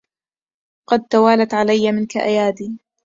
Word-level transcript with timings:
قد 0.89 1.03
توالت 1.11 1.53
علي 1.53 1.91
منك 1.91 2.17
أيادي 2.17 2.79